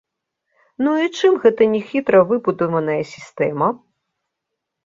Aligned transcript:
Ну 0.85 0.93
і 1.03 1.11
чым 1.17 1.33
гэта 1.43 1.67
не 1.75 1.81
хітра 1.89 2.23
выбудаваная 2.31 2.99
сістэма? 3.13 3.67